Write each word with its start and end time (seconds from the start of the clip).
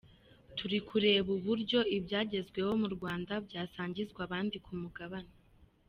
Turi 0.57 0.77
kureba 0.87 1.29
uburyo 1.37 1.79
ibyagezweho 1.97 2.71
mu 2.81 2.87
Rwanda 2.95 3.33
byasangizwa 3.47 4.19
abandi 4.27 4.55
ku 4.65 4.71
mugabane. 4.81 5.33